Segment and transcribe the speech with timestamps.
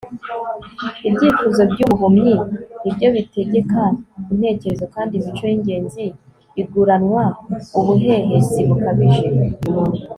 [1.07, 2.33] ibyifuzo by'ubuhumyi
[2.81, 3.81] ni byo bitegeka
[4.31, 6.03] intekerezo, kandi imico y'ingenzi
[6.61, 7.23] iguranwa
[7.79, 9.25] ubuhehesi bukabije